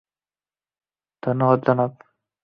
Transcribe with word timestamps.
ধন্যবাদ, 1.23 1.59
জনাব। 1.67 1.91